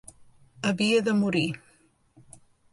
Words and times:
Havia 0.69 1.03
de 1.09 1.15
morir. 1.19 1.45